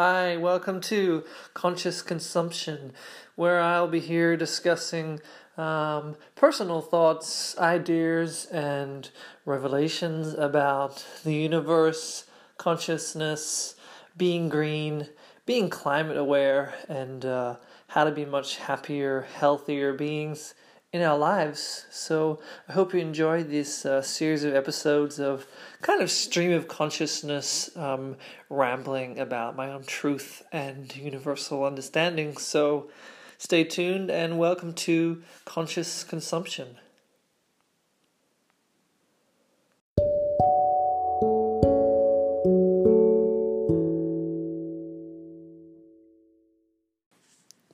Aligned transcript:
Hi, 0.00 0.36
welcome 0.36 0.80
to 0.82 1.24
Conscious 1.54 2.02
Consumption, 2.02 2.92
where 3.34 3.60
I'll 3.60 3.88
be 3.88 3.98
here 3.98 4.36
discussing 4.36 5.20
um, 5.56 6.14
personal 6.36 6.80
thoughts, 6.80 7.58
ideas, 7.58 8.46
and 8.52 9.10
revelations 9.44 10.34
about 10.34 11.04
the 11.24 11.34
universe, 11.34 12.26
consciousness, 12.58 13.74
being 14.16 14.48
green, 14.48 15.08
being 15.46 15.68
climate 15.68 16.16
aware, 16.16 16.74
and 16.88 17.24
uh, 17.24 17.56
how 17.88 18.04
to 18.04 18.12
be 18.12 18.24
much 18.24 18.58
happier, 18.58 19.26
healthier 19.34 19.92
beings 19.92 20.54
in 20.92 21.02
our 21.02 21.18
lives. 21.18 21.84
So 21.90 22.40
I 22.68 22.72
hope 22.72 22.94
you 22.94 23.00
enjoy 23.00 23.42
this 23.42 23.84
uh, 23.84 24.00
series 24.00 24.44
of 24.44 24.54
episodes 24.54 25.18
of 25.18 25.46
kind 25.82 26.00
of 26.00 26.10
stream 26.10 26.52
of 26.52 26.66
consciousness, 26.66 27.76
um, 27.76 28.16
rambling 28.48 29.18
about 29.18 29.54
my 29.54 29.70
own 29.70 29.84
truth 29.84 30.42
and 30.50 30.94
universal 30.96 31.64
understanding. 31.64 32.38
So 32.38 32.88
stay 33.36 33.64
tuned 33.64 34.10
and 34.10 34.38
welcome 34.38 34.72
to 34.74 35.22
Conscious 35.44 36.04
Consumption. 36.04 36.78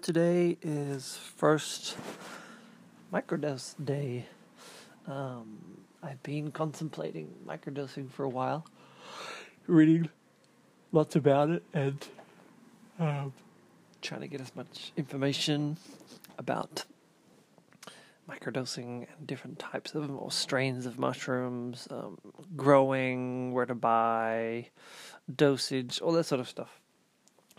Today 0.02 0.58
is 0.60 1.16
first 1.36 1.96
microdose 3.14 3.74
day. 3.84 4.26
Um, 5.06 5.58
I've 6.02 6.22
been 6.24 6.50
contemplating 6.50 7.32
microdosing 7.46 8.10
for 8.10 8.24
a 8.24 8.28
while, 8.28 8.66
reading 9.68 10.08
lots 10.90 11.14
about 11.14 11.50
it, 11.50 11.62
and 11.72 12.04
um, 12.98 13.32
trying 14.02 14.22
to 14.22 14.26
get 14.26 14.40
as 14.40 14.54
much 14.56 14.92
information 14.96 15.76
about 16.38 16.84
microdosing 18.28 19.06
and 19.16 19.26
different 19.26 19.60
types 19.60 19.94
of 19.94 20.10
or 20.10 20.32
strains 20.32 20.84
of 20.84 20.98
mushrooms, 20.98 21.86
um, 21.92 22.18
growing, 22.56 23.52
where 23.52 23.66
to 23.66 23.76
buy, 23.76 24.68
dosage, 25.32 26.00
all 26.00 26.12
that 26.12 26.24
sort 26.24 26.40
of 26.40 26.48
stuff, 26.48 26.80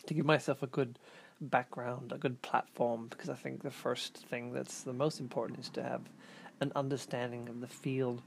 to 0.06 0.14
give 0.14 0.26
myself 0.26 0.62
a 0.62 0.68
good 0.68 1.00
background, 1.42 2.12
a 2.12 2.18
good 2.18 2.42
platform, 2.42 3.08
because 3.08 3.30
I 3.30 3.36
think 3.36 3.62
the 3.62 3.72
first 3.72 4.18
thing 4.18 4.54
that's 4.54 4.84
the 4.84 4.94
most 4.94 5.20
important 5.20 5.60
is 5.60 5.70
to 5.70 5.84
have 5.84 6.02
an 6.62 6.72
understanding 6.76 7.50
of 7.50 7.62
the 7.62 7.68
field 7.68 8.22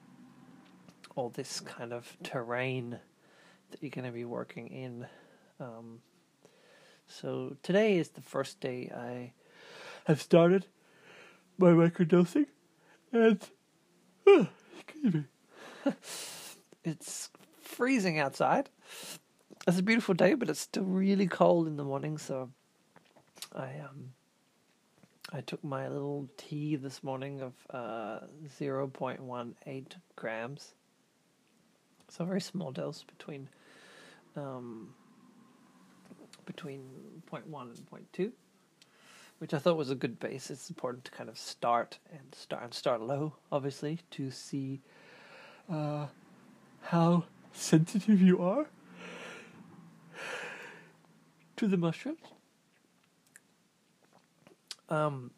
or 1.16 1.30
this 1.30 1.60
kind 1.60 1.92
of 1.92 2.16
terrain 2.22 2.98
that 3.70 3.82
you're 3.82 3.90
going 3.90 4.04
to 4.04 4.12
be 4.12 4.24
working 4.24 4.68
in. 4.68 5.06
Um, 5.60 6.00
so 7.06 7.56
today 7.62 7.98
is 7.98 8.10
the 8.10 8.20
first 8.20 8.60
day 8.60 8.90
I 8.94 9.32
have 10.06 10.22
started 10.22 10.66
my 11.58 11.70
microdosing, 11.70 12.46
and 13.12 13.40
uh, 14.26 14.44
excuse 14.78 15.14
me, 15.14 15.24
it's 16.84 17.30
freezing 17.62 18.18
outside. 18.18 18.68
It's 19.66 19.78
a 19.78 19.82
beautiful 19.82 20.14
day, 20.14 20.34
but 20.34 20.48
it's 20.48 20.60
still 20.60 20.84
really 20.84 21.26
cold 21.26 21.66
in 21.66 21.76
the 21.76 21.84
morning, 21.84 22.16
so 22.16 22.50
I 23.54 23.80
um 23.80 24.12
I 25.32 25.42
took 25.42 25.62
my 25.62 25.88
little 25.88 26.26
tea 26.38 26.76
this 26.76 27.04
morning 27.04 27.42
of 27.42 27.52
uh, 27.70 28.20
0.18 28.58 29.86
grams. 30.16 30.72
So 32.08 32.24
a 32.24 32.26
very 32.26 32.40
small 32.40 32.72
dose 32.72 33.02
between 33.02 33.48
um, 34.36 34.94
between 36.46 36.88
0.1 37.30 37.42
and 37.44 37.76
0.2, 37.90 38.32
which 39.38 39.52
I 39.52 39.58
thought 39.58 39.76
was 39.76 39.90
a 39.90 39.94
good 39.94 40.18
base. 40.18 40.50
It's 40.50 40.70
important 40.70 41.04
to 41.04 41.10
kind 41.10 41.28
of 41.28 41.36
start 41.36 41.98
and 42.10 42.34
start 42.34 42.62
and 42.62 42.72
start 42.72 43.02
low, 43.02 43.34
obviously, 43.52 43.98
to 44.12 44.30
see 44.30 44.80
uh, 45.70 46.06
how 46.80 47.24
sensitive 47.52 48.22
you 48.22 48.42
are 48.42 48.70
to 51.56 51.66
the 51.66 51.76
mushrooms. 51.76 52.37
Um, 54.88 55.30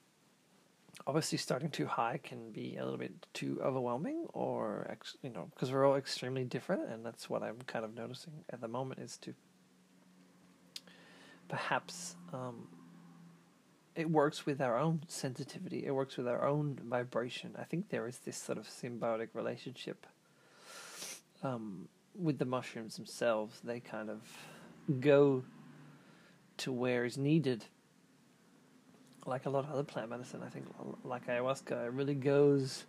obviously, 1.06 1.38
starting 1.38 1.70
too 1.70 1.86
high 1.86 2.20
can 2.22 2.52
be 2.52 2.76
a 2.76 2.84
little 2.84 2.98
bit 2.98 3.26
too 3.32 3.60
overwhelming, 3.62 4.26
or 4.32 4.86
ex- 4.90 5.16
you 5.22 5.30
know, 5.30 5.48
because 5.54 5.72
we're 5.72 5.86
all 5.86 5.96
extremely 5.96 6.44
different, 6.44 6.88
and 6.90 7.04
that's 7.04 7.28
what 7.28 7.42
I'm 7.42 7.58
kind 7.66 7.84
of 7.84 7.94
noticing 7.94 8.44
at 8.50 8.60
the 8.60 8.68
moment 8.68 9.00
is 9.00 9.16
to 9.18 9.34
perhaps 11.48 12.14
um, 12.32 12.68
it 13.96 14.08
works 14.08 14.46
with 14.46 14.60
our 14.60 14.78
own 14.78 15.02
sensitivity. 15.08 15.84
It 15.84 15.90
works 15.90 16.16
with 16.16 16.28
our 16.28 16.46
own 16.46 16.78
vibration. 16.88 17.56
I 17.58 17.64
think 17.64 17.88
there 17.88 18.06
is 18.06 18.18
this 18.18 18.36
sort 18.36 18.56
of 18.56 18.68
symbiotic 18.68 19.28
relationship 19.34 20.06
um, 21.42 21.88
with 22.14 22.38
the 22.38 22.44
mushrooms 22.44 22.96
themselves. 22.96 23.60
They 23.64 23.80
kind 23.80 24.10
of 24.10 24.20
go 25.00 25.42
to 26.58 26.72
where 26.72 27.04
is 27.04 27.18
needed 27.18 27.64
like 29.26 29.46
a 29.46 29.50
lot 29.50 29.64
of 29.64 29.72
other 29.72 29.82
plant 29.82 30.10
medicine, 30.10 30.42
I 30.44 30.48
think, 30.48 30.66
like 31.04 31.26
ayahuasca, 31.26 31.86
it 31.86 31.92
really 31.92 32.14
goes 32.14 32.84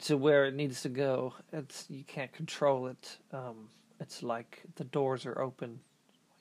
to 0.00 0.16
where 0.16 0.46
it 0.46 0.54
needs 0.54 0.82
to 0.82 0.88
go. 0.88 1.34
It's 1.52 1.86
you 1.88 2.04
can't 2.04 2.32
control 2.32 2.86
it. 2.86 3.18
Um, 3.32 3.68
it's 4.00 4.22
like 4.22 4.62
the 4.76 4.84
doors 4.84 5.26
are 5.26 5.40
open, 5.40 5.80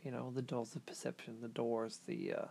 you 0.04 0.12
know, 0.12 0.31
the 0.34 0.42
doors 0.42 0.76
of 0.76 0.86
perception, 0.86 1.38
the 1.42 1.48
doors, 1.48 2.00
the 2.08 2.34
uh, 2.34 2.46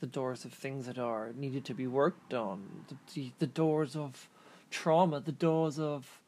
the 0.00 0.06
doors 0.06 0.44
of 0.44 0.52
things 0.52 0.86
that 0.86 0.98
are 0.98 1.32
needed 1.36 1.64
to 1.64 1.74
be 1.74 1.86
worked 1.86 2.34
on, 2.34 2.84
the 3.14 3.32
the 3.38 3.46
doors 3.46 3.96
of 3.96 4.28
trauma, 4.70 5.20
the 5.20 5.32
doors 5.32 5.78
of, 5.78 6.20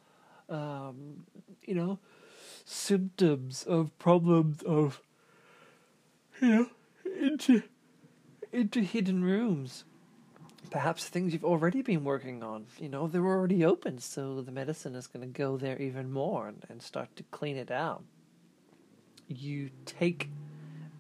um, 0.49 1.25
you 1.63 1.75
know, 1.75 1.99
symptoms 2.65 3.65
of 3.65 3.97
problems 3.99 4.63
of, 4.63 5.03
you 6.41 6.49
know, 6.49 6.67
into 7.21 7.63
into 8.53 8.81
hidden 8.81 9.25
rooms. 9.25 9.85
Perhaps 10.71 11.09
things 11.09 11.33
you've 11.33 11.45
already 11.45 11.83
been 11.83 12.05
working 12.05 12.43
on. 12.43 12.67
You 12.79 12.89
know, 12.89 13.09
they're 13.09 13.25
already 13.25 13.65
open, 13.65 13.99
so 13.99 14.41
the 14.41 14.53
medicine 14.53 14.95
is 14.95 15.07
going 15.07 15.33
to 15.33 15.39
go 15.39 15.57
there 15.57 15.81
even 15.81 16.13
more 16.13 16.49
and, 16.49 16.65
and 16.69 16.83
start 16.83 17.17
to 17.17 17.23
clean 17.31 17.57
it 17.57 17.71
out. 17.71 18.05
You 19.27 19.71
take 19.85 20.29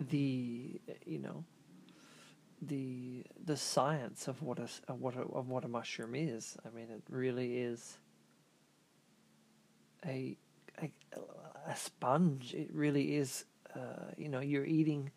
the, 0.01 0.81
you 1.05 1.19
know, 1.19 1.45
the 2.63 3.25
the 3.45 3.57
science 3.57 4.29
of 4.29 4.43
what 4.43 4.59
a 4.59 4.69
of 4.89 5.01
what 5.01 5.17
a, 5.17 5.23
of 5.23 5.49
what 5.49 5.65
a 5.65 5.69
mushroom 5.69 6.15
is. 6.15 6.57
I 6.65 6.75
mean, 6.75 6.89
it 6.91 7.03
really 7.09 7.59
is 7.59 7.99
a 10.05 10.37
a, 10.81 10.91
a 11.67 11.77
sponge. 11.77 12.55
It 12.55 12.71
really 12.73 13.17
is. 13.17 13.45
Uh, 13.75 14.11
you 14.17 14.29
know, 14.29 14.41
you're 14.41 14.65
eating 14.65 15.11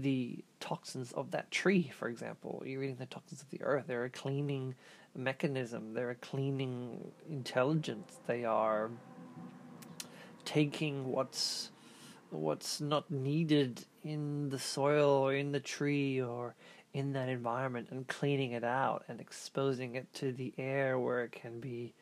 the 0.00 0.44
toxins 0.58 1.12
of 1.12 1.30
that 1.30 1.50
tree, 1.50 1.90
for 1.96 2.08
example. 2.08 2.62
You're 2.66 2.82
eating 2.82 2.96
the 2.96 3.06
toxins 3.06 3.42
of 3.42 3.50
the 3.50 3.62
earth. 3.62 3.84
They're 3.86 4.04
a 4.04 4.10
cleaning 4.10 4.74
mechanism. 5.16 5.94
They're 5.94 6.10
a 6.10 6.16
cleaning 6.16 7.12
intelligence. 7.28 8.18
They 8.26 8.44
are 8.44 8.90
taking 10.44 11.08
what's 11.08 11.70
what's 12.30 12.80
not 12.80 13.10
needed 13.10 13.84
in 14.04 14.50
the 14.50 14.58
soil 14.58 15.10
or 15.10 15.34
in 15.34 15.50
the 15.50 15.58
tree 15.60 16.22
or 16.22 16.54
in 16.94 17.12
that 17.12 17.28
environment 17.28 17.88
and 17.90 18.06
cleaning 18.06 18.52
it 18.52 18.62
out 18.62 19.04
and 19.08 19.20
exposing 19.20 19.96
it 19.96 20.12
to 20.14 20.32
the 20.32 20.52
air 20.56 20.98
where 20.98 21.24
it 21.24 21.32
can 21.32 21.58
be 21.58 21.92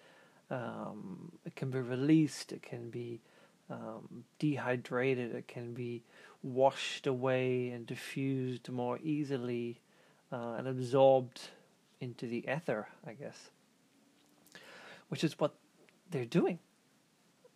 um, 0.50 1.33
it 1.45 1.55
can 1.56 1.71
be 1.71 1.81
released. 1.81 2.53
It 2.53 2.62
can 2.62 2.91
be 2.91 3.21
um, 3.71 4.25
dehydrated. 4.39 5.35
It 5.35 5.49
can 5.49 5.75
be 5.75 6.03
washed 6.43 7.06
away 7.06 7.70
and 7.70 7.87
diffused 7.87 8.69
more 8.70 8.99
easily 9.02 9.81
uh, 10.32 10.55
and 10.58 10.69
absorbed 10.69 11.40
into 12.00 12.26
the 12.26 12.44
ether, 12.49 12.88
I 13.06 13.14
guess, 13.14 13.50
which 15.08 15.25
is 15.25 15.38
what 15.38 15.55
they're 16.11 16.25
doing. 16.25 16.58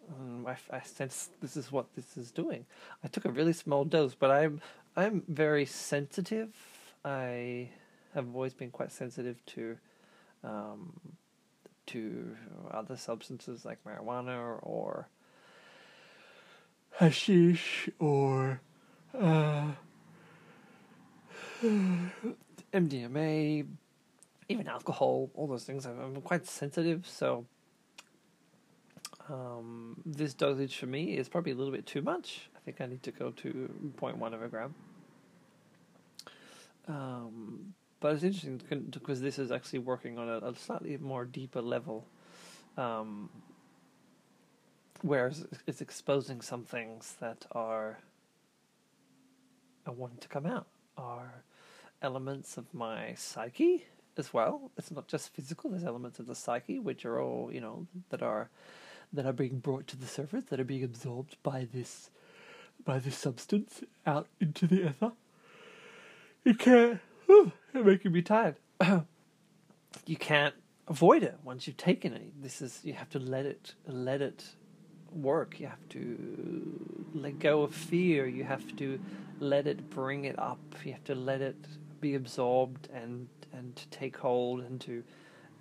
Um, 0.08 0.46
I, 0.46 0.56
I 0.70 0.80
sense 0.80 1.30
this 1.40 1.56
is 1.56 1.70
what 1.70 1.94
this 1.94 2.16
is 2.16 2.30
doing. 2.30 2.66
I 3.04 3.08
took 3.08 3.24
a 3.24 3.30
really 3.30 3.52
small 3.52 3.84
dose, 3.84 4.14
but 4.14 4.30
I'm 4.30 4.60
I'm 4.96 5.22
very 5.28 5.64
sensitive. 5.64 6.52
I 7.04 7.70
have 8.14 8.34
always 8.34 8.52
been 8.52 8.70
quite 8.70 8.92
sensitive 8.92 9.44
to 9.46 9.76
um, 10.44 10.92
to 11.86 12.36
other 12.70 12.96
substances 12.96 13.64
like 13.64 13.78
marijuana 13.84 14.36
or, 14.36 14.58
or 14.62 15.08
hashish 16.98 17.88
or 17.98 18.60
uh, 19.18 19.66
MDMA, 22.72 23.66
even 24.48 24.68
alcohol, 24.68 25.30
all 25.34 25.46
those 25.46 25.64
things. 25.64 25.86
I'm, 25.86 26.20
quite 26.22 26.46
sensitive, 26.46 27.06
so 27.06 27.44
um, 29.28 30.00
this 30.04 30.34
dosage 30.34 30.76
for 30.76 30.86
me 30.86 31.16
is 31.16 31.28
probably 31.28 31.52
a 31.52 31.54
little 31.54 31.72
bit 31.72 31.86
too 31.86 32.02
much. 32.02 32.48
I 32.56 32.60
think 32.64 32.80
I 32.80 32.86
need 32.86 33.02
to 33.02 33.12
go 33.12 33.30
to 33.30 33.70
0.1 34.00 34.34
of 34.34 34.42
a 34.42 34.48
gram. 34.48 34.74
Um, 36.88 37.74
but 38.00 38.14
it's 38.14 38.24
interesting 38.24 38.60
because 38.90 39.20
this 39.20 39.38
is 39.38 39.52
actually 39.52 39.78
working 39.78 40.18
on 40.18 40.28
a, 40.28 40.38
a 40.38 40.54
slightly 40.56 40.96
more 40.96 41.24
deeper 41.24 41.62
level, 41.62 42.04
um, 42.76 43.30
whereas 45.02 45.46
it's 45.68 45.80
exposing 45.80 46.40
some 46.40 46.64
things 46.64 47.14
that 47.20 47.46
are 47.52 47.98
are 49.86 49.92
wanting 49.92 50.18
to 50.18 50.28
come 50.28 50.46
out, 50.46 50.66
are 50.96 51.42
elements 52.00 52.56
of 52.56 52.72
my 52.74 53.14
psyche 53.14 53.86
as 54.16 54.32
well. 54.32 54.70
It's 54.76 54.90
not 54.90 55.08
just 55.08 55.34
physical. 55.34 55.70
There's 55.70 55.84
elements 55.84 56.18
of 56.18 56.26
the 56.26 56.34
psyche 56.34 56.78
which 56.78 57.04
are 57.04 57.20
all 57.20 57.50
you 57.52 57.60
know 57.60 57.86
that 58.10 58.22
are 58.22 58.50
that 59.12 59.26
are 59.26 59.32
being 59.32 59.58
brought 59.58 59.86
to 59.88 59.96
the 59.96 60.06
surface, 60.06 60.44
that 60.48 60.60
are 60.60 60.64
being 60.64 60.84
absorbed 60.84 61.36
by 61.42 61.66
this 61.72 62.10
by 62.84 62.98
this 62.98 63.16
substance 63.16 63.82
out 64.06 64.26
into 64.40 64.66
the 64.66 64.88
ether. 64.88 65.12
You 66.44 66.54
can't. 66.54 67.00
Whew, 67.26 67.52
you're 67.72 67.84
making 67.84 68.12
me 68.12 68.22
tired. 68.22 68.56
you 70.06 70.16
can't 70.16 70.54
avoid 70.88 71.22
it 71.22 71.38
once 71.44 71.66
you've 71.66 71.76
taken 71.76 72.12
it. 72.12 72.42
This 72.42 72.60
is 72.60 72.80
you 72.82 72.94
have 72.94 73.10
to 73.10 73.18
let 73.18 73.46
it 73.46 73.74
let 73.86 74.20
it 74.20 74.44
work. 75.14 75.60
You 75.60 75.68
have 75.68 75.88
to 75.90 77.08
let 77.14 77.38
go 77.38 77.62
of 77.62 77.74
fear. 77.74 78.26
You 78.26 78.44
have 78.44 78.76
to 78.76 79.00
let 79.40 79.66
it 79.66 79.90
bring 79.90 80.24
it 80.24 80.38
up. 80.38 80.60
You 80.84 80.92
have 80.92 81.04
to 81.04 81.14
let 81.14 81.40
it 81.40 81.56
be 82.00 82.14
absorbed 82.14 82.88
and 82.92 83.28
and 83.52 83.76
to 83.76 83.86
take 83.88 84.16
hold 84.16 84.60
and 84.60 84.80
to 84.80 85.02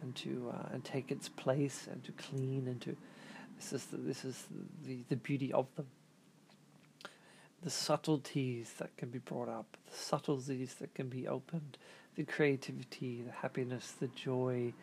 and 0.02 0.16
to 0.16 0.52
uh, 0.54 0.70
and 0.74 0.84
take 0.84 1.12
its 1.12 1.30
place 1.30 1.88
and 1.92 2.04
to 2.04 2.12
clean 2.14 2.68
and 2.68 2.82
to 2.82 2.96
this 3.58 3.74
is 3.74 3.86
the, 3.86 3.98
this 3.98 4.26
is 4.26 4.48
the 4.86 5.00
the 5.10 5.16
beauty 5.16 5.54
of 5.54 5.68
them 5.76 5.88
the 7.62 7.70
subtleties 7.70 8.74
that 8.80 8.96
can 8.98 9.10
be 9.10 9.20
brought 9.20 9.50
up 9.50 9.78
the 9.90 9.98
subtleties 9.98 10.76
that 10.76 10.94
can 10.96 11.08
be 11.08 11.28
opened 11.28 11.78
the 12.16 12.24
creativity 12.24 13.22
the 13.22 13.32
happiness 13.32 13.94
the 14.00 14.08
joy 14.08 14.74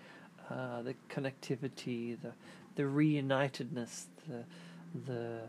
uh, 0.51 0.81
the 0.83 0.95
connectivity 1.11 2.17
the 2.23 2.33
the 2.77 2.85
reunitedness 2.85 4.05
the 4.29 4.45
the 5.07 5.41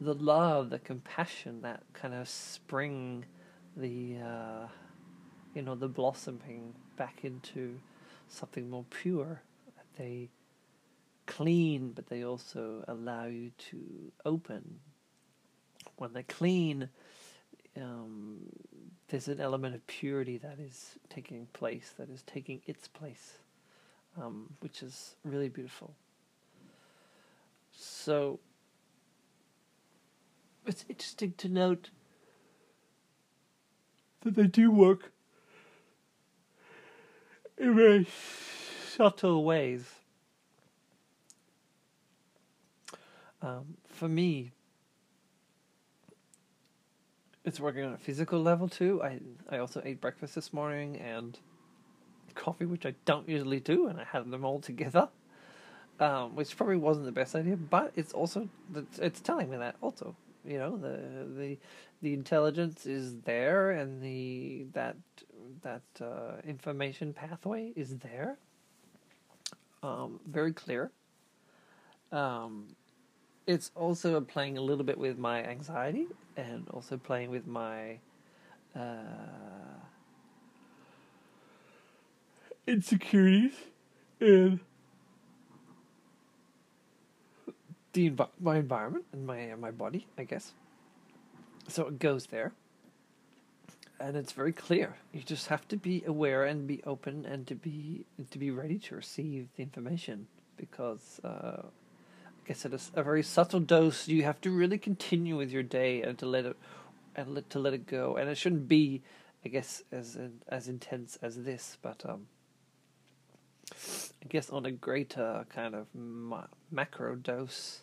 the 0.00 0.14
love 0.14 0.70
the 0.70 0.78
compassion 0.78 1.62
that 1.62 1.82
kind 1.92 2.14
of 2.14 2.28
spring 2.28 3.24
the 3.76 4.16
uh, 4.16 4.66
you 5.54 5.62
know 5.62 5.74
the 5.74 5.88
blossoming 5.88 6.74
back 6.96 7.24
into 7.24 7.78
something 8.28 8.68
more 8.68 8.84
pure. 8.90 9.42
They 9.98 10.30
clean, 11.26 11.92
but 11.94 12.08
they 12.08 12.24
also 12.24 12.84
allow 12.88 13.26
you 13.26 13.50
to 13.70 14.12
open. 14.24 14.80
When 15.96 16.12
they 16.12 16.22
clean, 16.22 16.88
um, 17.76 18.38
there's 19.08 19.28
an 19.28 19.40
element 19.40 19.74
of 19.74 19.86
purity 19.86 20.38
that 20.38 20.58
is 20.58 20.98
taking 21.08 21.46
place, 21.52 21.92
that 21.98 22.10
is 22.10 22.22
taking 22.22 22.62
its 22.66 22.88
place, 22.88 23.38
um, 24.20 24.54
which 24.60 24.82
is 24.82 25.16
really 25.24 25.48
beautiful. 25.48 25.94
So, 27.82 28.38
it's 30.66 30.84
interesting 30.88 31.34
to 31.38 31.48
note 31.48 31.90
that 34.20 34.36
they 34.36 34.46
do 34.46 34.70
work 34.70 35.12
in 37.58 37.74
very 37.74 38.06
subtle 38.88 39.44
ways. 39.44 39.84
Um, 43.42 43.76
for 43.88 44.08
me, 44.08 44.52
it's 47.44 47.58
working 47.58 47.84
on 47.84 47.94
a 47.94 47.98
physical 47.98 48.40
level 48.40 48.68
too. 48.68 49.02
I 49.02 49.18
I 49.50 49.58
also 49.58 49.82
ate 49.84 50.00
breakfast 50.00 50.36
this 50.36 50.52
morning 50.52 50.96
and 50.98 51.36
coffee, 52.36 52.66
which 52.66 52.86
I 52.86 52.94
don't 53.04 53.28
usually 53.28 53.60
do, 53.60 53.88
and 53.88 54.00
I 54.00 54.04
had 54.04 54.30
them 54.30 54.44
all 54.44 54.60
together, 54.60 55.08
um, 56.00 56.34
which 56.34 56.56
probably 56.56 56.76
wasn't 56.76 57.06
the 57.06 57.12
best 57.12 57.34
idea. 57.34 57.56
But 57.56 57.92
it's 57.96 58.12
also 58.12 58.48
it's 58.98 59.20
telling 59.20 59.50
me 59.50 59.56
that 59.56 59.76
also, 59.80 60.14
you 60.44 60.58
know, 60.58 60.76
the 60.76 61.26
the 61.38 61.58
the 62.02 62.14
intelligence 62.14 62.86
is 62.86 63.20
there, 63.20 63.70
and 63.70 64.02
the 64.02 64.66
that 64.72 64.96
that 65.62 65.82
uh, 66.00 66.40
information 66.46 67.12
pathway 67.12 67.72
is 67.76 67.98
there, 67.98 68.38
um, 69.82 70.20
very 70.26 70.52
clear. 70.52 70.90
Um, 72.10 72.76
it's 73.46 73.70
also 73.74 74.20
playing 74.20 74.58
a 74.58 74.60
little 74.60 74.84
bit 74.84 74.98
with 74.98 75.18
my 75.18 75.42
anxiety 75.44 76.06
and 76.36 76.68
also 76.70 76.96
playing 76.96 77.30
with 77.30 77.46
my 77.46 77.98
uh, 78.76 78.80
insecurities 82.66 83.54
and 84.20 84.60
the 87.92 88.10
env- 88.10 88.28
my 88.40 88.56
environment 88.56 89.04
and 89.12 89.26
my 89.26 89.54
my 89.58 89.70
body, 89.70 90.06
I 90.18 90.24
guess. 90.24 90.52
So 91.68 91.86
it 91.86 91.98
goes 91.98 92.26
there 92.26 92.52
and 94.02 94.16
it's 94.16 94.32
very 94.32 94.52
clear. 94.52 94.96
You 95.12 95.22
just 95.22 95.46
have 95.46 95.66
to 95.68 95.76
be 95.76 96.02
aware 96.06 96.44
and 96.44 96.66
be 96.66 96.82
open 96.84 97.24
and 97.24 97.46
to 97.46 97.54
be 97.54 98.04
to 98.30 98.38
be 98.38 98.50
ready 98.50 98.78
to 98.80 98.96
receive 98.96 99.48
the 99.56 99.62
information 99.62 100.26
because 100.56 101.20
uh, 101.22 101.62
I 101.64 102.48
guess 102.48 102.66
at 102.66 102.74
a, 102.74 102.80
a, 102.94 103.02
very 103.04 103.22
subtle 103.22 103.60
dose, 103.60 104.08
you 104.08 104.24
have 104.24 104.40
to 104.40 104.50
really 104.50 104.78
continue 104.78 105.36
with 105.36 105.50
your 105.50 105.62
day 105.62 106.02
and 106.02 106.18
to 106.18 106.26
let 106.26 106.46
it 106.46 106.56
and 107.14 107.34
let 107.34 107.48
to 107.50 107.60
let 107.60 107.74
it 107.74 107.86
go. 107.86 108.16
And 108.16 108.28
it 108.28 108.36
shouldn't 108.36 108.66
be, 108.66 109.02
I 109.44 109.48
guess, 109.48 109.82
as 109.92 110.18
as 110.48 110.66
intense 110.66 111.16
as 111.22 111.44
this, 111.44 111.78
but 111.80 112.02
um, 112.04 112.26
I 114.22 114.28
guess 114.28 114.50
on 114.50 114.66
a 114.66 114.70
greater 114.70 115.46
kind 115.48 115.74
of 115.74 115.86
ma- 115.94 116.46
macro 116.70 117.16
dose, 117.16 117.82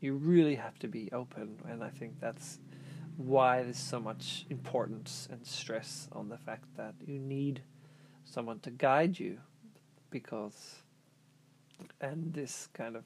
you 0.00 0.14
really 0.14 0.56
have 0.56 0.78
to 0.80 0.88
be 0.88 1.10
open, 1.12 1.58
and 1.68 1.82
I 1.82 1.90
think 1.90 2.20
that's 2.20 2.58
why 3.16 3.62
there's 3.62 3.78
so 3.78 4.00
much 4.00 4.44
importance 4.50 5.28
and 5.30 5.46
stress 5.46 6.08
on 6.12 6.28
the 6.28 6.38
fact 6.38 6.64
that 6.76 6.94
you 7.06 7.18
need 7.18 7.62
someone 8.24 8.58
to 8.60 8.70
guide 8.70 9.18
you 9.18 9.38
because 10.10 10.82
and 12.00 12.32
this 12.32 12.68
kind 12.72 12.96
of 12.96 13.04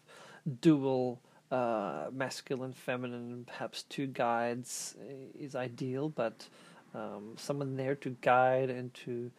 dual 0.61 1.21
uh, 1.51 2.07
masculine 2.13 2.73
feminine 2.73 3.45
perhaps 3.47 3.83
two 3.85 4.07
guides 4.07 4.97
is 5.39 5.55
ideal 5.55 6.09
but 6.09 6.49
um, 6.95 7.35
someone 7.37 7.77
there 7.77 7.95
to 7.95 8.11
guide 8.21 8.71
and 8.71 8.93
to 8.95 9.31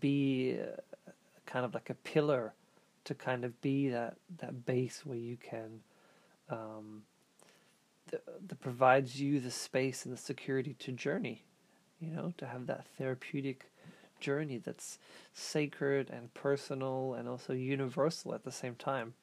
be 0.00 0.58
uh, 0.60 0.80
kind 1.46 1.64
of 1.64 1.74
like 1.74 1.90
a 1.90 1.94
pillar 1.94 2.54
to 3.04 3.14
kind 3.14 3.44
of 3.44 3.60
be 3.60 3.88
that 3.88 4.16
that 4.38 4.64
base 4.64 5.04
where 5.04 5.18
you 5.18 5.36
can 5.36 5.80
um, 6.48 7.02
that 8.10 8.60
provides 8.60 9.20
you 9.20 9.40
the 9.40 9.50
space 9.50 10.04
and 10.04 10.12
the 10.12 10.20
security 10.20 10.74
to 10.78 10.92
journey, 10.92 11.44
you 12.00 12.10
know, 12.10 12.32
to 12.36 12.46
have 12.46 12.66
that 12.66 12.86
therapeutic 12.98 13.70
journey 14.20 14.58
that's 14.58 14.98
sacred 15.32 16.10
and 16.10 16.32
personal 16.34 17.14
and 17.14 17.28
also 17.28 17.52
universal 17.52 18.34
at 18.34 18.44
the 18.44 18.52
same 18.52 18.74
time. 18.74 19.14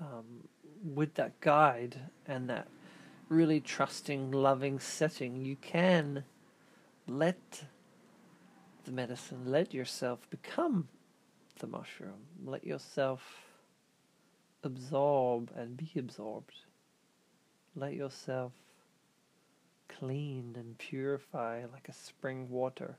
Um, 0.00 0.48
with 0.94 1.14
that 1.14 1.40
guide 1.40 1.98
and 2.26 2.48
that 2.48 2.68
really 3.28 3.60
trusting, 3.60 4.30
loving 4.30 4.78
setting, 4.78 5.36
you 5.44 5.56
can 5.56 6.24
let 7.06 7.64
the 8.88 8.94
medicine, 8.94 9.42
let 9.44 9.74
yourself 9.74 10.18
become 10.30 10.88
the 11.58 11.66
mushroom, 11.66 12.24
let 12.42 12.64
yourself 12.64 13.42
absorb 14.64 15.50
and 15.54 15.76
be 15.76 15.90
absorbed. 15.98 16.54
Let 17.76 17.92
yourself 17.92 18.52
clean 19.88 20.54
and 20.56 20.78
purify 20.78 21.66
like 21.70 21.90
a 21.90 21.92
spring 21.92 22.48
water 22.48 22.96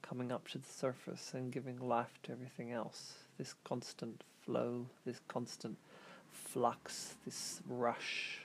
coming 0.00 0.30
up 0.30 0.46
to 0.48 0.58
the 0.58 0.68
surface 0.68 1.32
and 1.34 1.52
giving 1.52 1.80
life 1.80 2.20
to 2.22 2.32
everything 2.32 2.70
else. 2.70 3.14
This 3.36 3.56
constant 3.64 4.22
flow, 4.44 4.86
this 5.04 5.20
constant 5.26 5.76
flux, 6.30 7.16
this 7.24 7.60
rush. 7.68 8.42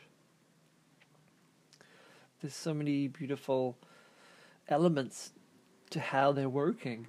There's 2.41 2.55
so 2.55 2.73
many 2.73 3.07
beautiful 3.07 3.77
elements 4.67 5.31
to 5.93 5.99
how 5.99 6.31
they're 6.31 6.49
working. 6.49 7.07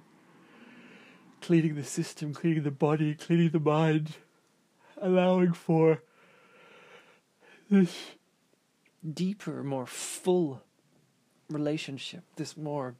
Cleaning 1.41 1.75
the 1.75 1.83
system, 1.83 2.33
cleaning 2.33 2.63
the 2.63 2.71
body, 2.71 3.13
cleaning 3.13 3.49
the 3.49 3.59
mind, 3.59 4.13
allowing 4.97 5.53
for 5.53 6.01
this 7.69 7.95
deeper, 9.13 9.63
more 9.63 9.85
full 9.85 10.61
relationship, 11.49 12.23
this 12.35 12.55
more 12.55 12.95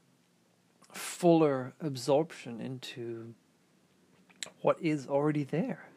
fuller 0.92 1.74
absorption 1.80 2.60
into 2.60 3.34
what 4.62 4.80
is 4.82 5.08
already 5.08 5.44
there. 5.44 5.90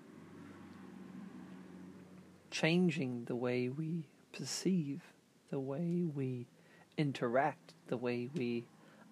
Changing 2.51 3.25
the 3.25 3.37
way 3.37 3.69
we 3.69 4.05
perceive, 4.33 5.03
the 5.51 5.61
way 5.61 6.05
we 6.15 6.47
interact, 6.97 7.75
the 7.89 7.97
way 7.97 8.29
we 8.35 8.67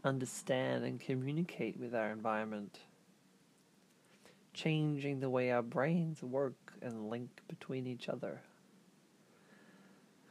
understand 0.07 0.85
and 0.85 1.01
communicate 1.01 1.79
with 1.79 1.95
our 1.95 2.11
environment, 2.11 2.79
changing 4.55 5.21
the 5.21 5.29
way 5.29 5.51
our 5.51 5.63
brains 5.63 6.23
work 6.23 6.73
and 6.81 7.11
link 7.11 7.29
between 7.49 7.87
each 7.87 8.09
other, 8.09 8.41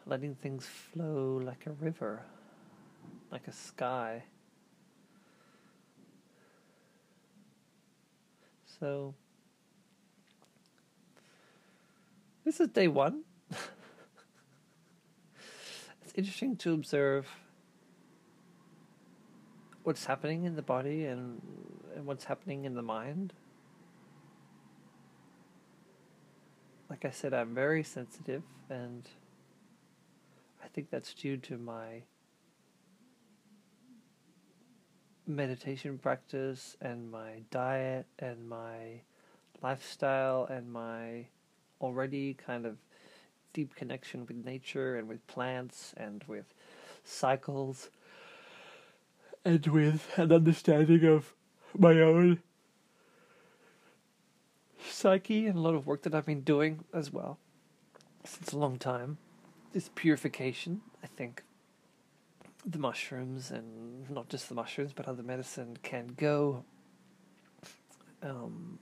letting 0.05 0.33
things 0.35 0.65
flow 0.65 1.39
like 1.43 1.65
a 1.67 1.71
river, 1.71 2.23
like 3.31 3.47
a 3.47 3.51
sky. 3.51 4.23
So, 8.79 9.13
this 12.43 12.59
is 12.59 12.69
day 12.69 12.87
one. 12.87 13.23
it's 16.01 16.13
interesting 16.15 16.55
to 16.57 16.73
observe 16.73 17.27
what's 19.85 20.05
happening 20.05 20.45
in 20.45 20.55
the 20.55 20.63
body 20.63 21.05
and, 21.05 21.39
and 21.95 22.07
what's 22.07 22.25
happening 22.25 22.65
in 22.65 22.73
the 22.73 22.81
mind. 22.81 23.33
Like 26.89 27.05
I 27.05 27.11
said, 27.11 27.35
I'm 27.35 27.53
very 27.53 27.83
sensitive, 27.83 28.41
and 28.67 29.07
I 30.63 30.67
think 30.69 30.89
that's 30.89 31.13
due 31.13 31.37
to 31.37 31.57
my 31.59 32.01
meditation 35.27 35.99
practice 35.99 36.75
and 36.81 37.11
my 37.11 37.43
diet 37.51 38.07
and 38.17 38.49
my 38.49 39.01
lifestyle 39.61 40.45
and 40.49 40.71
my 40.71 41.27
already 41.79 42.33
kind 42.33 42.65
of 42.65 42.77
deep 43.53 43.75
connection 43.75 44.25
with 44.25 44.43
nature 44.43 44.97
and 44.97 45.07
with 45.07 45.25
plants 45.27 45.93
and 45.95 46.23
with 46.27 46.53
cycles 47.03 47.89
and 49.45 49.65
with 49.67 50.09
an 50.17 50.31
understanding 50.31 51.05
of 51.05 51.33
my 51.77 52.01
own 52.01 52.41
psyche 54.89 55.45
and 55.45 55.57
a 55.57 55.61
lot 55.61 55.75
of 55.75 55.85
work 55.85 56.01
that 56.01 56.15
I've 56.15 56.25
been 56.25 56.41
doing 56.41 56.83
as 56.93 57.13
well 57.13 57.37
since 58.23 58.51
a 58.51 58.57
long 58.57 58.77
time. 58.77 59.19
This 59.71 59.91
purification, 59.93 60.81
I 61.03 61.07
think, 61.07 61.43
the 62.65 62.79
mushrooms 62.79 63.51
and 63.51 64.09
not 64.09 64.29
just 64.29 64.49
the 64.49 64.55
mushrooms 64.55 64.91
but 64.93 65.07
other 65.07 65.21
medicine 65.21 65.77
can 65.83 66.15
go. 66.17 66.65
Um, 68.23 68.79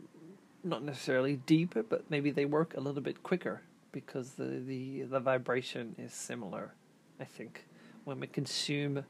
not 0.63 0.84
necessarily 0.84 1.36
deeper 1.46 1.84
but 1.84 2.10
maybe 2.10 2.32
they 2.32 2.46
work 2.46 2.75
a 2.77 2.79
little 2.79 3.01
bit 3.01 3.22
quicker 3.22 3.62
because 3.91 4.32
the, 4.32 4.63
the, 4.65 5.01
the 5.01 5.20
vibration 5.20 5.93
is 5.98 6.13
similar 6.13 6.74
I 7.20 7.25
think. 7.25 7.65
When 8.05 8.20
we 8.20 8.27
consume 8.27 9.03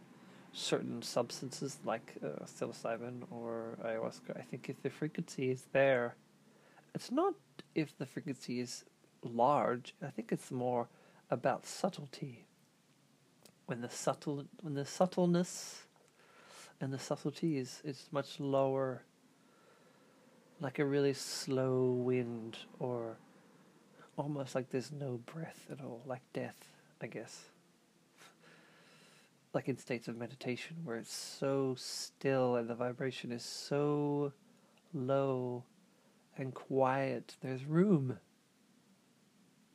certain 0.54 1.02
substances 1.02 1.80
like 1.84 2.14
uh, 2.24 2.46
psilocybin 2.46 3.24
or 3.32 3.78
ayahuasca 3.84 4.38
I 4.38 4.44
think 4.44 4.70
if 4.70 4.82
the 4.82 4.90
frequency 4.90 5.50
is 5.50 5.66
there 5.74 6.16
it's 6.94 7.12
not 7.12 7.34
if 7.74 7.98
the 7.98 8.06
frequency 8.06 8.60
is 8.60 8.86
large 9.24 9.96
I 10.02 10.12
think 10.12 10.32
it's 10.32 10.52
more 10.52 10.88
about 11.30 11.66
subtlety. 11.66 12.46
When 13.66 13.82
the 13.82 13.90
subtle 13.90 14.46
when 14.62 14.76
the 14.76 14.86
subtleness 14.86 15.84
and 16.80 16.94
the 16.94 17.00
subtlety 17.00 17.58
is 17.58 17.82
is 17.84 18.08
much 18.12 18.40
lower 18.40 19.04
like 20.60 20.80
a 20.80 20.86
really 20.86 21.14
slow 21.14 21.92
wind 21.92 22.58
or 22.80 23.18
almost 24.18 24.54
like 24.54 24.70
there's 24.70 24.92
no 24.92 25.20
breath 25.26 25.66
at 25.72 25.82
all 25.82 26.02
like 26.06 26.22
death 26.34 26.68
i 27.02 27.08
guess 27.08 27.46
like 29.54 29.70
in 29.70 29.78
states 29.78 30.08
of 30.08 30.18
meditation 30.18 30.78
where 30.84 30.98
it's 30.98 31.14
so 31.14 31.76
still 31.78 32.56
and 32.56 32.68
the 32.68 32.76
vibration 32.76 33.32
is 33.32 33.44
so 33.44 34.34
low 34.94 35.64
and 36.38 36.54
quiet 36.54 37.36
there's 37.42 37.64
room. 37.66 38.18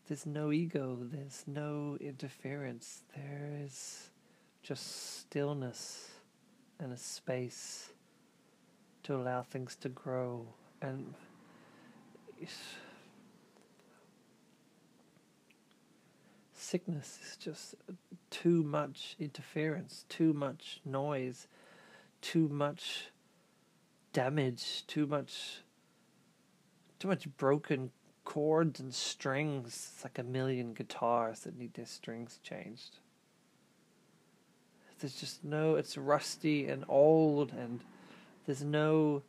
There's 0.09 0.27
no 0.27 0.53
ego, 0.53 0.99
there's 1.01 1.45
no 1.47 1.99
interference, 2.01 3.03
there 3.15 3.51
is 3.63 4.11
just 4.63 5.19
stillness 5.21 6.09
and 6.81 6.93
a 6.93 6.97
space 6.97 7.91
to 9.03 9.15
allow 9.15 9.43
things 9.43 9.77
to 9.77 9.89
grow. 9.91 10.47
And 10.81 11.15
sickness 16.69 17.19
is 17.25 17.37
just 17.39 17.75
too 18.29 18.63
much 18.63 19.17
interference, 19.19 20.05
too 20.11 20.35
much 20.35 20.81
noise, 20.85 21.47
too 22.21 22.47
much 22.49 23.11
damage, 24.13 24.87
too 24.87 25.07
much 25.07 25.63
too 26.99 27.09
much 27.09 27.27
broken 27.37 27.91
chords 28.25 28.81
and 28.81 28.93
strings. 28.93 29.93
It's 29.95 30.05
like 30.05 30.19
a 30.19 30.23
million 30.23 30.75
guitars 30.75 31.41
that 31.41 31.57
need 31.57 31.73
their 31.75 31.87
strings 31.87 32.39
changed. 32.43 32.99
There's 34.99 35.15
just 35.15 35.45
no, 35.45 35.77
it's 35.77 35.97
rusty 35.97 36.67
and 36.67 36.85
old, 36.89 37.53
and 37.53 37.81
there's 38.47 38.65
no, 38.65 39.23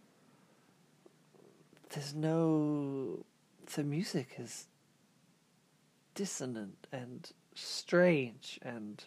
there's 1.92 2.16
no, 2.16 3.24
the 3.76 3.84
music 3.84 4.36
is 4.40 4.66
dissonant 6.20 6.86
and 6.92 7.32
strange, 7.56 8.60
and 8.62 9.06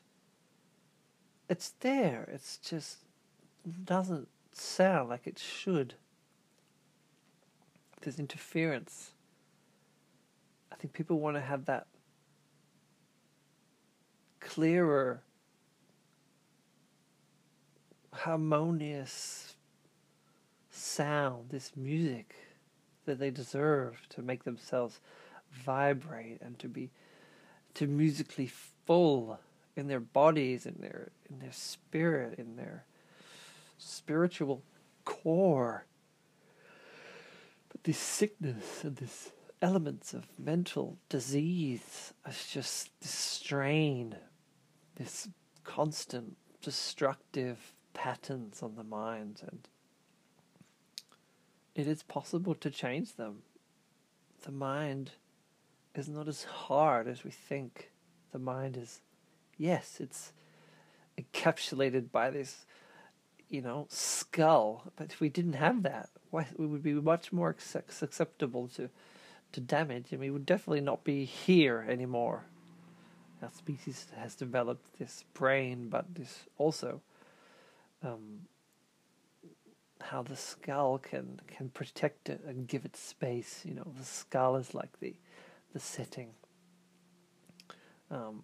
it's 1.47 1.75
there, 1.81 2.27
it's 2.33 2.57
just 2.57 3.01
doesn't 3.85 4.29
sound 4.53 5.11
like 5.11 5.27
it 5.27 5.39
should. 5.39 5.93
There's 8.01 8.19
interference 8.19 9.11
I 10.73 10.77
think 10.77 10.95
people 10.95 11.21
want 11.21 11.37
to 11.37 11.43
have 11.43 11.67
that 11.67 11.87
clearer, 14.41 15.23
harmonious 18.15 19.55
sound, 20.71 21.51
this 21.51 21.73
music 21.77 22.35
that 23.05 23.19
they 23.19 23.31
deserve 23.31 24.01
to 24.09 24.23
make 24.23 24.45
themselves 24.45 24.99
vibrate 25.53 26.41
and 26.41 26.59
to 26.59 26.69
be 26.69 26.91
to 27.75 27.87
musically 27.87 28.51
full 28.87 29.39
in 29.77 29.89
their 29.89 30.01
bodies 30.01 30.67
in 30.67 30.77
their 30.81 31.11
in 31.31 31.39
their 31.39 31.53
spirit 31.53 32.39
in 32.39 32.57
their 32.57 32.85
spiritual 33.79 34.63
core 35.05 35.87
but 37.71 37.85
this 37.85 37.99
sickness 37.99 38.85
and 38.85 38.97
this 38.97 39.33
elements 39.63 40.13
of 40.13 40.27
mental 40.39 40.99
disease. 41.09 42.13
It's 42.27 42.53
just 42.53 42.91
this 43.01 43.13
strain, 43.13 44.17
this 44.97 45.29
constant 45.65 46.37
destructive 46.61 47.73
patterns 47.95 48.63
on 48.63 48.75
the 48.75 48.85
mind, 48.85 49.41
and 49.49 49.69
it 51.75 51.87
is 51.87 52.03
possible 52.03 52.55
to 52.57 52.71
change 52.71 53.15
them. 53.15 53.43
The 54.43 54.53
mind 54.53 55.13
is 55.95 56.09
not 56.09 56.29
as 56.29 56.45
hard 56.45 57.09
as 57.09 57.25
we 57.25 57.31
think. 57.31 57.91
The 58.33 58.39
mind 58.39 58.77
is, 58.77 59.01
yes, 59.59 59.99
it's 60.01 60.33
encapsulated 61.19 62.11
by 62.11 62.31
this, 62.31 62.65
you 63.49 63.61
know, 63.61 63.87
skull. 63.91 64.85
But 64.97 65.13
if 65.13 65.21
we 65.21 65.29
didn't 65.29 65.55
have 65.55 65.83
that, 65.83 66.09
we 66.31 66.67
would 66.67 66.83
be 66.83 66.95
much 66.95 67.33
more 67.33 67.55
susceptible 67.59 68.69
to 68.77 68.89
to 69.53 69.61
damage, 69.61 70.13
and 70.13 70.21
we 70.21 70.31
would 70.31 70.47
definitely 70.47 70.81
not 70.81 71.05
be 71.05 71.27
here 71.27 71.85
anymore. 71.87 72.45
Our 73.43 73.51
species 73.51 74.07
has 74.17 74.35
developed 74.35 74.99
this 74.99 75.25
brain, 75.35 75.89
but 75.91 76.15
this 76.15 76.45
also 76.57 77.03
um, 78.03 78.47
how 80.01 80.23
the 80.23 80.37
skull 80.37 80.99
can 80.99 81.41
can 81.49 81.69
protect 81.69 82.29
it 82.29 82.41
and 82.47 82.67
give 82.67 82.85
it 82.85 82.97
space. 82.97 83.63
You 83.65 83.75
know, 83.75 83.93
the 83.99 84.05
skull 84.05 84.57
is 84.57 84.75
like 84.75 85.01
the 85.01 85.15
the 85.73 85.81
setting. 85.81 86.31
Um, 88.11 88.43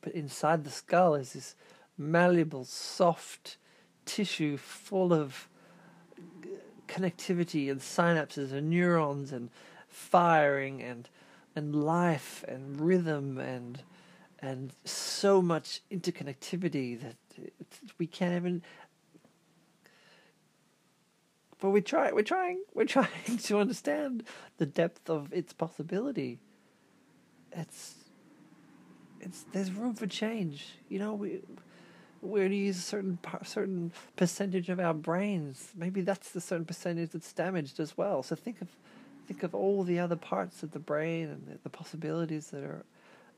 but 0.00 0.12
inside 0.12 0.64
the 0.64 0.70
skull 0.70 1.14
is 1.14 1.32
this 1.32 1.54
malleable, 1.96 2.64
soft 2.64 3.56
tissue 4.04 4.56
full 4.56 5.12
of 5.12 5.48
connectivity 6.88 7.70
and 7.70 7.80
synapses 7.80 8.52
and 8.52 8.68
neurons 8.68 9.32
and 9.32 9.48
firing 9.88 10.82
and 10.82 11.08
and 11.54 11.74
life 11.76 12.44
and 12.48 12.80
rhythm 12.80 13.38
and 13.38 13.82
and 14.40 14.72
so 14.84 15.40
much 15.40 15.82
interconnectivity 15.90 17.00
that 17.00 17.16
we 17.98 18.06
can't 18.06 18.34
even 18.34 18.62
but 21.62 21.70
we 21.70 21.80
try 21.80 22.12
we're 22.12 22.22
trying 22.22 22.62
we're 22.74 22.84
trying 22.84 23.08
to 23.42 23.58
understand 23.58 24.24
the 24.58 24.66
depth 24.66 25.08
of 25.08 25.32
its 25.32 25.52
possibility 25.52 26.38
it's 27.52 27.94
it's 29.20 29.44
there's 29.52 29.70
room 29.70 29.94
for 29.94 30.06
change 30.06 30.78
you 30.88 30.98
know 30.98 31.14
we 31.14 31.40
we're 32.22 32.48
to 32.48 32.54
use 32.54 32.78
a 32.78 32.82
certain 32.82 33.18
certain 33.42 33.92
percentage 34.16 34.70
of 34.70 34.78
our 34.78 34.94
brains. 34.94 35.72
Maybe 35.76 36.00
that's 36.00 36.30
the 36.30 36.40
certain 36.40 36.64
percentage 36.64 37.10
that's 37.10 37.32
damaged 37.32 37.80
as 37.80 37.98
well. 37.98 38.22
So 38.22 38.36
think 38.36 38.62
of 38.62 38.68
think 39.26 39.42
of 39.42 39.54
all 39.54 39.82
the 39.82 39.98
other 39.98 40.16
parts 40.16 40.62
of 40.62 40.70
the 40.70 40.78
brain 40.78 41.28
and 41.28 41.46
the, 41.46 41.58
the 41.64 41.68
possibilities 41.68 42.48
that 42.48 42.62
are, 42.62 42.84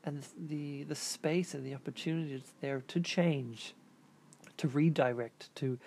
and 0.03 0.23
the 0.37 0.83
the 0.83 0.95
space 0.95 1.55
and 1.55 1.65
the 1.65 1.73
opportunities 1.73 2.53
there 2.61 2.83
to 2.87 2.99
change, 2.99 3.73
to 4.57 4.67
redirect, 4.67 5.53
to 5.55 5.79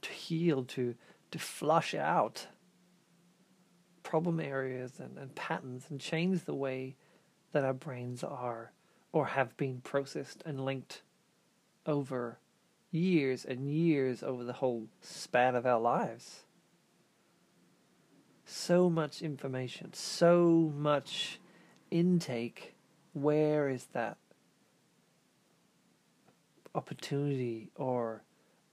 to 0.00 0.10
heal, 0.10 0.64
to 0.64 0.94
to 1.36 1.42
flush 1.42 1.94
out 1.94 2.46
problem 4.02 4.40
areas 4.40 4.98
and, 4.98 5.18
and 5.18 5.34
patterns 5.34 5.86
and 5.90 6.00
change 6.00 6.44
the 6.44 6.54
way 6.54 6.96
that 7.52 7.64
our 7.64 7.74
brains 7.74 8.22
are 8.24 8.72
or 9.12 9.26
have 9.26 9.56
been 9.56 9.80
processed 9.80 10.42
and 10.46 10.64
linked 10.64 11.02
over 11.84 12.38
years 12.90 13.44
and 13.44 13.68
years 13.68 14.22
over 14.22 14.44
the 14.44 14.54
whole 14.54 14.86
span 15.00 15.54
of 15.54 15.66
our 15.66 15.80
lives. 15.80 16.44
So 18.44 18.88
much 18.88 19.22
information, 19.22 19.92
so 19.92 20.72
much 20.74 21.40
intake. 21.90 22.74
Where 23.12 23.68
is 23.68 23.86
that 23.92 24.18
opportunity 26.74 27.70
or 27.74 28.22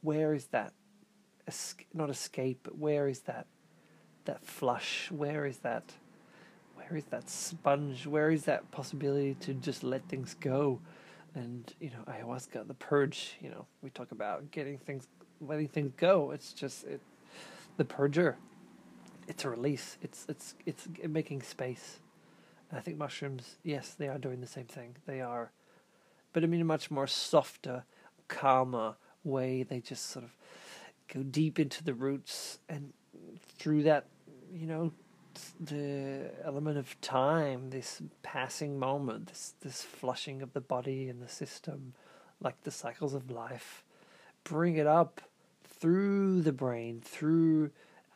where 0.02 0.34
is 0.34 0.48
that 0.48 0.74
not 1.94 2.10
escape 2.10 2.60
but 2.64 2.78
where 2.78 3.08
is 3.08 3.22
that 3.22 3.48
that 4.26 4.46
flush? 4.46 5.12
Where 5.12 5.46
is 5.46 5.58
that 5.60 5.84
where 6.76 6.98
is 6.98 7.06
that 7.06 7.30
sponge? 7.30 8.06
Where 8.08 8.32
is 8.32 8.46
that 8.46 8.70
possibility 8.72 9.36
to 9.42 9.54
just 9.54 9.84
let 9.84 10.08
things 10.08 10.36
go? 10.40 10.80
And 11.36 11.74
you 11.80 11.90
know 11.90 12.04
ayahuasca 12.08 12.68
the 12.68 12.74
purge 12.74 13.36
you 13.42 13.50
know 13.50 13.66
we 13.82 13.90
talk 13.90 14.12
about 14.12 14.52
getting 14.52 14.78
things 14.78 15.08
letting 15.42 15.68
things 15.68 15.92
go. 15.98 16.32
It's 16.32 16.54
just 16.54 16.86
it 16.86 17.02
the 17.78 17.86
purger 17.86 18.36
it's 19.28 19.46
a 19.46 19.50
release. 19.50 19.98
It's 20.02 20.26
it's 20.30 20.56
it's 20.66 20.88
making 21.08 21.42
space. 21.42 22.00
And 22.70 22.80
i 22.80 22.82
think 22.82 22.98
mushrooms 22.98 23.58
yes 23.64 23.96
they 23.98 24.08
are 24.08 24.18
doing 24.18 24.42
the 24.42 24.48
same 24.48 24.66
thing. 24.66 24.96
They 25.06 25.22
are 25.22 25.52
but 26.34 26.44
i 26.44 26.48
mean 26.48 26.62
a 26.62 26.66
much 26.66 26.90
more 26.92 27.08
softer 27.08 27.84
calmer 28.28 28.96
way. 29.24 29.64
They 29.64 29.80
just 29.80 30.10
sort 30.10 30.26
of 30.26 30.32
go 31.14 31.24
deep 31.24 31.60
into 31.60 31.84
the 31.84 31.94
roots 31.94 32.60
and 32.68 32.94
through 33.58 33.84
that 33.84 34.06
you 34.52 34.68
know 34.68 34.92
the 35.60 36.32
element 36.44 36.78
of 36.78 37.00
time, 37.02 37.70
this 37.70 38.02
passing 38.22 38.78
moment, 38.78 39.28
this 39.28 39.54
this 39.62 39.82
flushing 39.82 40.42
of 40.42 40.54
the 40.54 40.62
body 40.62 41.10
and 41.10 41.22
the 41.22 41.28
system, 41.28 41.94
like 42.40 42.62
the 42.64 42.72
cycles 42.72 43.14
of 43.14 43.32
life, 43.32 43.84
bring 44.44 44.76
it 44.76 44.88
up 44.88 45.22
through 45.64 46.42
the 46.42 46.52
brain, 46.52 47.02
through 47.04 47.72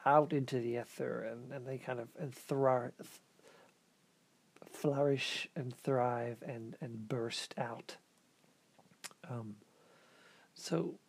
out 0.06 0.32
into 0.32 0.60
the 0.60 0.80
ether, 0.80 1.24
and, 1.24 1.52
and 1.52 1.66
they 1.68 1.78
kind 1.78 2.00
of 2.00 2.08
and 2.20 2.34
thrive, 2.34 2.92
flourish 4.72 5.48
and 5.56 5.76
thrive 5.76 6.38
and 6.46 6.76
and 6.82 7.08
burst 7.08 7.54
out. 7.58 7.98
Um, 9.30 9.56
so 10.54 11.00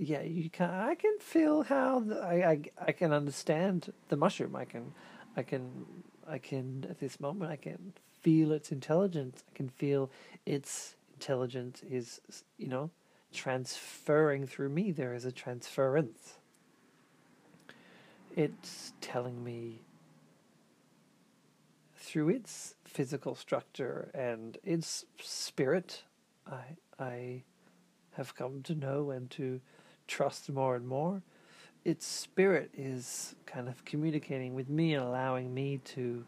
yeah, 0.00 0.22
you 0.22 0.48
can. 0.48 0.70
I 0.70 0.94
can 0.94 1.18
feel 1.18 1.62
how 1.62 2.00
the, 2.00 2.18
I, 2.20 2.50
I 2.50 2.60
I 2.88 2.92
can 2.92 3.12
understand 3.12 3.92
the 4.08 4.16
mushroom. 4.16 4.56
I 4.56 4.64
can, 4.64 4.94
I 5.36 5.42
can, 5.42 5.84
I 6.26 6.38
can. 6.38 6.86
At 6.88 7.00
this 7.00 7.20
moment, 7.20 7.50
I 7.50 7.56
can 7.56 7.92
feel 8.22 8.50
its 8.50 8.72
intelligence. 8.72 9.44
I 9.52 9.54
can 9.54 9.68
feel 9.68 10.10
its 10.46 10.96
intelligence 11.12 11.82
is, 11.90 12.22
you 12.56 12.66
know, 12.68 12.88
transferring 13.30 14.46
through 14.46 14.70
me. 14.70 14.90
There 14.90 15.12
is 15.12 15.26
a 15.26 15.32
transference. 15.32 16.38
It's 18.34 18.94
telling 19.02 19.44
me 19.44 19.82
through 21.94 22.30
its 22.30 22.74
physical 22.84 23.34
structure 23.34 24.10
and 24.14 24.56
its 24.64 25.04
spirit. 25.20 26.04
I 26.50 26.62
I 26.98 27.42
have 28.12 28.34
come 28.34 28.62
to 28.62 28.74
know 28.74 29.10
and 29.10 29.30
to 29.32 29.60
trust 30.10 30.50
more 30.50 30.74
and 30.74 30.86
more, 30.86 31.22
its 31.84 32.04
spirit 32.04 32.70
is 32.76 33.34
kind 33.46 33.68
of 33.68 33.84
communicating 33.84 34.54
with 34.54 34.68
me 34.68 34.94
and 34.94 35.04
allowing 35.04 35.54
me 35.54 35.78
to 35.84 36.24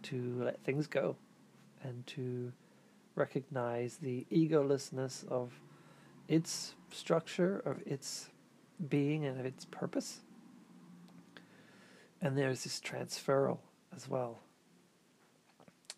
to 0.00 0.42
let 0.44 0.62
things 0.62 0.86
go 0.86 1.16
and 1.82 2.06
to 2.06 2.52
recognize 3.16 3.96
the 3.96 4.24
egolessness 4.30 5.26
of 5.28 5.52
its 6.28 6.74
structure, 6.92 7.58
of 7.64 7.80
its 7.84 8.30
being 8.88 9.24
and 9.24 9.40
of 9.40 9.44
its 9.44 9.64
purpose. 9.64 10.20
And 12.20 12.38
there's 12.38 12.62
this 12.62 12.80
transferal 12.80 13.58
as 13.94 14.08
well. 14.08 14.38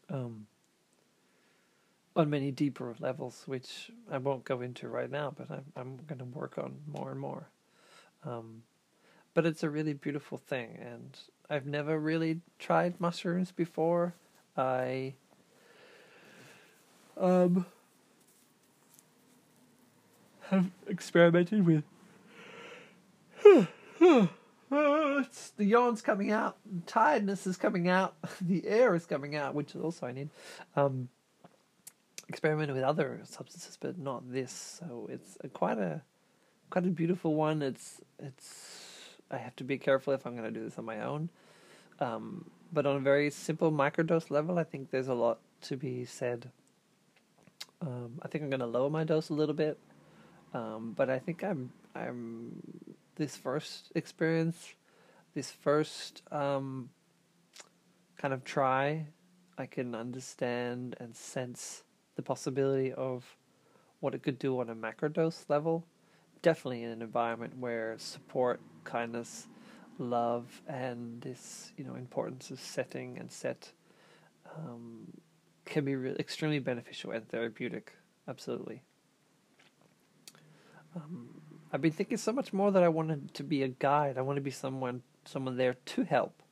Um, 0.08 0.46
on 2.16 2.30
many 2.30 2.50
deeper 2.50 2.94
levels, 2.98 3.44
which 3.46 3.90
I 4.10 4.18
won't 4.18 4.44
go 4.44 4.60
into 4.60 4.88
right 4.88 5.10
now, 5.10 5.32
but 5.36 5.50
I'm 5.50 5.64
I'm 5.76 5.96
going 6.06 6.18
to 6.18 6.24
work 6.24 6.58
on 6.58 6.76
more 6.86 7.10
and 7.10 7.20
more. 7.20 7.48
Um, 8.24 8.62
but 9.34 9.46
it's 9.46 9.62
a 9.62 9.70
really 9.70 9.92
beautiful 9.92 10.38
thing, 10.38 10.76
and 10.80 11.16
I've 11.48 11.66
never 11.66 11.98
really 11.98 12.40
tried 12.58 13.00
mushrooms 13.00 13.52
before. 13.52 14.14
I 14.56 15.14
um 17.16 17.66
have 20.48 20.70
experimented 20.88 21.64
with. 21.64 21.84
the 24.70 25.64
yawn's 25.64 26.02
coming 26.02 26.30
out, 26.30 26.56
tiredness 26.86 27.46
is 27.46 27.56
coming 27.56 27.88
out, 27.88 28.14
the 28.40 28.66
air 28.66 28.94
is 28.94 29.06
coming 29.06 29.36
out, 29.36 29.54
which 29.54 29.74
is 29.74 29.80
also 29.80 30.06
I 30.06 30.12
need. 30.12 30.30
Um, 30.76 31.08
experimented 32.30 32.76
with 32.76 32.84
other 32.84 33.20
substances, 33.24 33.76
but 33.78 33.98
not 33.98 34.32
this. 34.32 34.78
So 34.78 35.08
it's 35.10 35.36
a, 35.42 35.48
quite 35.48 35.78
a 35.78 36.02
quite 36.70 36.86
a 36.86 36.90
beautiful 36.90 37.34
one. 37.34 37.60
It's 37.60 38.00
it's 38.18 39.18
I 39.30 39.38
have 39.38 39.56
to 39.56 39.64
be 39.64 39.78
careful 39.78 40.12
if 40.14 40.24
I'm 40.24 40.36
going 40.36 40.52
to 40.52 40.58
do 40.58 40.64
this 40.64 40.78
on 40.78 40.84
my 40.84 41.00
own. 41.00 41.28
Um, 41.98 42.50
but 42.72 42.86
on 42.86 42.96
a 42.96 43.00
very 43.00 43.30
simple 43.30 43.70
microdose 43.72 44.30
level, 44.30 44.58
I 44.58 44.64
think 44.64 44.90
there's 44.90 45.08
a 45.08 45.14
lot 45.14 45.38
to 45.62 45.76
be 45.76 46.04
said. 46.04 46.50
Um, 47.82 48.20
I 48.22 48.28
think 48.28 48.44
I'm 48.44 48.50
going 48.50 48.60
to 48.60 48.66
lower 48.78 48.90
my 48.90 49.04
dose 49.04 49.30
a 49.30 49.34
little 49.34 49.54
bit, 49.54 49.78
um, 50.54 50.94
but 50.96 51.10
I 51.10 51.18
think 51.18 51.42
I'm 51.42 51.72
I'm 51.94 52.62
this 53.16 53.36
first 53.36 53.90
experience, 53.94 54.74
this 55.34 55.50
first 55.50 56.22
um, 56.30 56.90
kind 58.18 58.32
of 58.32 58.44
try, 58.44 59.06
I 59.58 59.66
can 59.66 59.94
understand 59.94 60.96
and 61.00 61.16
sense 61.16 61.82
the 62.20 62.26
possibility 62.26 62.92
of 62.92 63.24
what 64.00 64.14
it 64.14 64.22
could 64.22 64.38
do 64.38 64.60
on 64.60 64.68
a 64.68 64.74
macrodose 64.74 65.48
level. 65.48 65.86
Definitely 66.42 66.84
in 66.84 66.90
an 66.90 67.02
environment 67.02 67.56
where 67.58 67.96
support, 67.98 68.60
kindness, 68.84 69.46
love, 69.98 70.62
and 70.66 71.20
this 71.22 71.72
you 71.76 71.84
know 71.84 71.94
importance 71.94 72.50
of 72.50 72.60
setting 72.60 73.18
and 73.18 73.30
set 73.30 73.72
um, 74.56 75.06
can 75.64 75.84
be 75.84 75.94
really 75.94 76.18
extremely 76.18 76.58
beneficial 76.58 77.10
and 77.10 77.26
therapeutic. 77.28 77.92
Absolutely. 78.28 78.82
Um, 80.96 81.40
I've 81.72 81.80
been 81.80 81.92
thinking 81.92 82.18
so 82.18 82.32
much 82.32 82.52
more 82.52 82.70
that 82.70 82.82
I 82.82 82.88
wanted 82.88 83.32
to 83.34 83.44
be 83.44 83.62
a 83.62 83.68
guide. 83.68 84.18
I 84.18 84.22
want 84.22 84.36
to 84.36 84.42
be 84.42 84.50
someone 84.50 85.02
someone 85.24 85.56
there 85.56 85.76
to 85.92 86.04
help. 86.04 86.42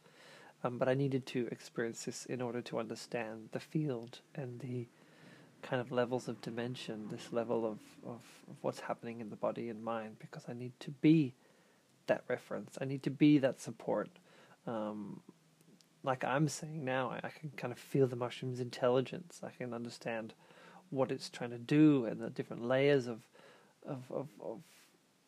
Um, 0.64 0.76
but 0.78 0.88
I 0.88 0.94
needed 0.94 1.24
to 1.26 1.46
experience 1.52 2.04
this 2.04 2.26
in 2.26 2.42
order 2.42 2.60
to 2.62 2.78
understand 2.78 3.50
the 3.52 3.60
field 3.60 4.20
and 4.34 4.60
the 4.60 4.88
kind 5.62 5.80
of 5.80 5.90
levels 5.92 6.28
of 6.28 6.40
dimension, 6.40 7.08
this 7.10 7.32
level 7.32 7.66
of, 7.66 7.78
of, 8.04 8.20
of 8.48 8.56
what's 8.62 8.80
happening 8.80 9.20
in 9.20 9.30
the 9.30 9.36
body 9.36 9.68
and 9.68 9.82
mind, 9.82 10.16
because 10.18 10.44
I 10.48 10.52
need 10.52 10.72
to 10.80 10.90
be 10.90 11.34
that 12.06 12.24
reference. 12.28 12.78
I 12.80 12.84
need 12.84 13.02
to 13.04 13.10
be 13.10 13.38
that 13.38 13.60
support. 13.60 14.08
Um, 14.66 15.20
like 16.02 16.24
I'm 16.24 16.48
saying 16.48 16.84
now, 16.84 17.10
I, 17.10 17.26
I 17.26 17.30
can 17.30 17.50
kind 17.56 17.72
of 17.72 17.78
feel 17.78 18.06
the 18.06 18.16
mushroom's 18.16 18.60
intelligence. 18.60 19.40
I 19.42 19.50
can 19.50 19.74
understand 19.74 20.34
what 20.90 21.10
it's 21.10 21.28
trying 21.28 21.50
to 21.50 21.58
do 21.58 22.06
and 22.06 22.20
the 22.20 22.30
different 22.30 22.64
layers 22.64 23.06
of 23.06 23.20
of 23.86 24.10
of 24.10 24.28
of, 24.40 24.60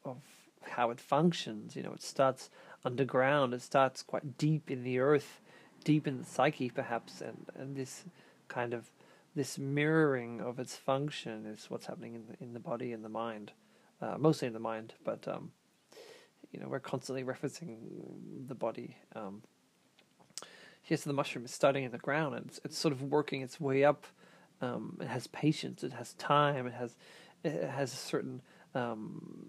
of 0.04 0.16
how 0.62 0.90
it 0.90 1.00
functions. 1.00 1.76
You 1.76 1.82
know, 1.82 1.92
it 1.92 2.02
starts 2.02 2.50
underground. 2.84 3.54
It 3.54 3.62
starts 3.62 4.02
quite 4.02 4.38
deep 4.38 4.70
in 4.70 4.82
the 4.84 4.98
earth, 4.98 5.40
deep 5.84 6.06
in 6.06 6.18
the 6.18 6.24
psyche, 6.24 6.70
perhaps, 6.70 7.20
and 7.20 7.46
and 7.58 7.76
this 7.76 8.04
kind 8.48 8.72
of 8.74 8.90
this 9.34 9.58
mirroring 9.58 10.40
of 10.40 10.58
its 10.58 10.76
function 10.76 11.46
is 11.46 11.66
what's 11.68 11.86
happening 11.86 12.14
in 12.14 12.26
the 12.26 12.42
in 12.42 12.52
the 12.52 12.60
body 12.60 12.92
and 12.92 13.04
the 13.04 13.08
mind, 13.08 13.52
uh, 14.00 14.16
mostly 14.18 14.46
in 14.46 14.54
the 14.54 14.60
mind. 14.60 14.94
But 15.04 15.26
um, 15.28 15.52
you 16.52 16.60
know, 16.60 16.68
we're 16.68 16.80
constantly 16.80 17.22
referencing 17.22 17.78
the 18.48 18.54
body. 18.54 18.96
Um, 19.14 19.42
yes, 20.86 21.02
the 21.02 21.12
mushroom 21.12 21.44
is 21.44 21.52
starting 21.52 21.84
in 21.84 21.92
the 21.92 21.98
ground 21.98 22.34
and 22.34 22.46
it's, 22.46 22.60
it's 22.64 22.78
sort 22.78 22.92
of 22.92 23.02
working 23.02 23.42
its 23.42 23.60
way 23.60 23.84
up. 23.84 24.06
Um, 24.60 24.98
it 25.00 25.06
has 25.06 25.26
patience. 25.28 25.84
It 25.84 25.92
has 25.92 26.14
time. 26.14 26.66
It 26.66 26.74
has 26.74 26.96
it 27.42 27.70
has 27.70 27.92
a 27.92 27.96
certain 27.96 28.42
um, 28.74 29.46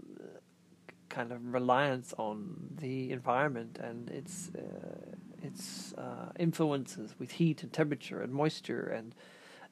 kind 1.10 1.32
of 1.32 1.54
reliance 1.54 2.14
on 2.18 2.78
the 2.80 3.12
environment 3.12 3.78
and 3.82 4.10
its 4.10 4.52
uh, 4.56 5.16
its 5.44 5.94
uh, 5.94 6.30
influences 6.40 7.16
with 7.20 7.32
heat 7.32 7.64
and 7.64 7.74
temperature 7.74 8.22
and 8.22 8.32
moisture 8.32 8.86
and 8.86 9.14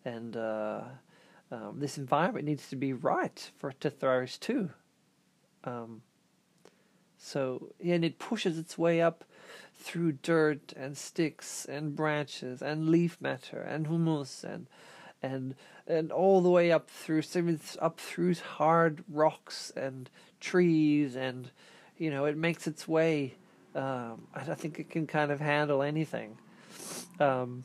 and 0.06 0.36
uh, 0.36 0.82
um, 1.52 1.80
this 1.80 1.98
environment 1.98 2.46
needs 2.46 2.70
to 2.70 2.76
be 2.76 2.94
right 2.94 3.52
for 3.58 3.72
it 3.72 3.82
to 3.82 3.92
flourish 3.92 4.38
too. 4.38 4.70
Um, 5.64 6.02
so 7.18 7.74
and 7.84 8.06
it 8.06 8.18
pushes 8.18 8.58
its 8.58 8.78
way 8.78 9.02
up 9.02 9.26
through 9.76 10.14
dirt 10.14 10.74
and 10.76 10.98
sticks 10.98 11.66
and 11.66 11.96
branches 11.96 12.62
and 12.62 12.90
leaf 12.90 13.18
matter 13.20 13.60
and 13.62 13.88
humus 13.88 14.44
and 14.44 14.68
and 15.22 15.56
and 15.86 16.12
all 16.12 16.42
the 16.42 16.50
way 16.50 16.72
up 16.72 16.90
through 16.90 17.22
up 17.82 18.00
through 18.00 18.36
hard 18.36 19.04
rocks 19.10 19.72
and 19.76 20.10
trees 20.40 21.16
and 21.16 21.52
you 21.98 22.10
know 22.10 22.26
it 22.26 22.38
makes 22.38 22.68
its 22.68 22.88
way 22.88 23.36
um, 23.76 24.28
I 24.34 24.56
think 24.56 24.80
it 24.80 24.90
can 24.90 25.06
kind 25.06 25.32
of 25.32 25.40
handle 25.40 25.84
anything 25.84 26.38
um, 27.20 27.64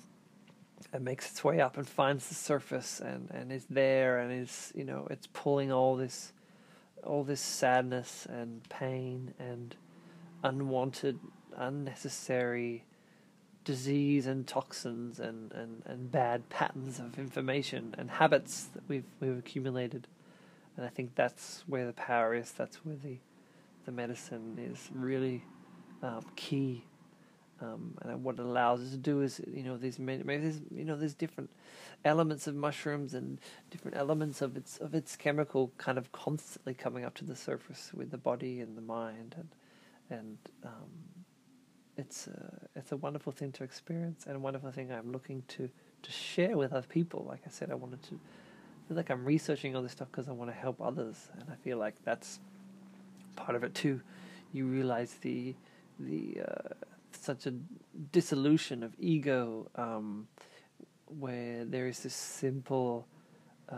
it 0.94 1.02
makes 1.02 1.30
its 1.30 1.42
way 1.42 1.61
up 1.61 1.76
and 1.76 1.87
finds 1.87 2.28
the 2.28 2.35
surface 2.35 3.00
and 3.00 3.28
and 3.33 3.52
is 3.52 3.66
there 3.68 4.18
and 4.18 4.33
is 4.33 4.72
you 4.74 4.85
know 4.85 5.07
it's 5.11 5.26
pulling 5.26 5.72
all 5.72 5.96
this 5.96 6.33
all 7.04 7.24
this 7.24 7.40
sadness 7.40 8.26
and 8.30 8.66
pain 8.68 9.35
and 9.38 9.74
unwanted 10.42 11.18
unnecessary 11.57 12.85
disease 13.64 14.26
and 14.26 14.46
toxins 14.46 15.18
and, 15.18 15.50
and, 15.52 15.83
and 15.87 16.12
bad 16.12 16.48
patterns 16.50 16.98
of 16.98 17.18
information 17.18 17.94
and 17.98 18.11
habits 18.11 18.64
that 18.74 18.83
we've 18.88 19.07
we've 19.20 19.38
accumulated. 19.38 20.07
And 20.76 20.85
I 20.85 20.88
think 20.88 21.14
that's 21.14 21.64
where 21.66 21.87
the 21.87 21.92
power 21.92 22.35
is. 22.35 22.52
That's 22.52 22.76
where 22.85 22.96
the 22.96 23.16
the 23.87 23.92
medicine 23.92 24.59
is 24.59 24.90
really 24.94 25.44
um, 26.02 26.24
key. 26.37 26.85
Um, 27.61 27.97
and 28.03 28.25
what 28.25 28.38
it 28.38 28.45
allows 28.45 28.81
us 28.81 28.90
to 28.90 28.97
do 28.97 29.21
is, 29.21 29.40
you 29.47 29.62
know, 29.62 29.77
these 29.77 29.99
maybe 29.99 30.37
there's 30.38 30.61
you 30.75 30.85
know 30.85 30.97
there's 30.97 31.14
different 31.14 31.51
elements 32.05 32.47
of 32.47 32.55
mushrooms 32.55 33.14
and 33.14 33.38
different 33.71 33.97
elements 33.97 34.43
of 34.43 34.57
its 34.57 34.79
of 34.79 34.95
its 34.95 35.17
chemical 35.17 35.73
kind 35.79 35.97
of 35.97 36.11
constantly 36.12 36.75
coming 36.75 37.05
up 37.05 37.14
to 37.14 37.25
the 37.25 37.37
surface 37.37 37.93
with 37.95 38.11
the 38.11 38.19
body 38.19 38.61
and 38.61 38.77
the 38.77 38.83
mind 38.83 39.35
and 39.38 39.49
and 40.11 40.38
um, 40.64 41.25
it's 41.97 42.27
a, 42.27 42.69
it's 42.77 42.93
a 42.93 42.97
wonderful 42.97 43.33
thing 43.33 43.53
to 43.53 43.64
experience 43.64 44.25
and 44.27 44.37
a 44.37 44.38
wonderful 44.38 44.71
thing 44.71 44.90
I'm 44.93 45.12
looking 45.12 45.43
to, 45.49 45.69
to 46.03 46.12
share 46.12 46.57
with 46.57 46.73
other 46.73 46.87
people. 46.87 47.25
Like 47.29 47.43
I 47.47 47.51
said, 47.51 47.71
I 47.71 47.75
wanted 47.75 48.03
to 48.05 48.21
feel 48.88 48.97
like 48.97 49.11
I'm 49.11 49.25
researching 49.25 49.77
all 49.77 49.83
this 49.83 49.93
stuff 49.93 50.09
because 50.11 50.29
I 50.29 50.33
want 50.33 50.51
to 50.51 50.57
help 50.57 50.81
others, 50.81 51.29
and 51.38 51.45
I 51.51 51.55
feel 51.57 51.79
like 51.79 51.95
that's 52.05 52.40
part 53.37 53.55
of 53.55 53.64
it 53.64 53.75
too. 53.75 54.01
You 54.53 54.67
realize 54.67 55.14
the 55.23 55.55
the 55.99 56.43
uh, 56.47 56.75
such 57.25 57.47
a 57.47 57.55
dissolution 58.13 58.83
of 58.83 58.95
ego, 58.99 59.71
um, 59.77 60.29
where 61.07 61.65
there 61.65 61.87
is 61.87 62.03
this 62.03 62.15
simple 62.15 63.07
uh, 63.69 63.77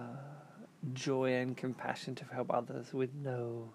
joy 0.92 1.34
and 1.34 1.56
compassion 1.56 2.14
to 2.16 2.24
help 2.32 2.52
others 2.52 2.92
with 2.92 3.10
no, 3.14 3.70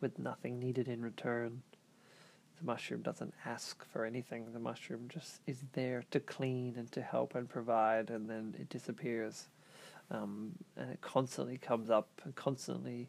with 0.00 0.18
nothing 0.18 0.58
needed 0.58 0.88
in 0.88 1.02
return. 1.02 1.62
The 2.58 2.64
mushroom 2.64 3.02
doesn't 3.02 3.34
ask 3.44 3.84
for 3.92 4.04
anything. 4.04 4.52
The 4.52 4.58
mushroom 4.58 5.08
just 5.08 5.40
is 5.46 5.62
there 5.72 6.02
to 6.10 6.18
clean 6.18 6.74
and 6.76 6.90
to 6.92 7.00
help 7.00 7.34
and 7.34 7.48
provide, 7.48 8.10
and 8.10 8.28
then 8.28 8.54
it 8.58 8.68
disappears. 8.68 9.48
Um, 10.10 10.52
and 10.76 10.90
it 10.90 11.00
constantly 11.00 11.58
comes 11.58 11.90
up 11.90 12.08
and 12.24 12.34
constantly 12.34 13.08